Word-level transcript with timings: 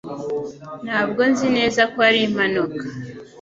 Ntabwo 0.85 1.21
nzi 1.31 1.47
neza 1.57 1.81
ko 1.91 1.97
ari 2.09 2.19
impanuka 2.27 2.83